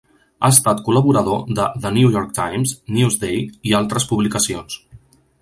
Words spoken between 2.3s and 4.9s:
Times", "Newsday" i altres publicacions.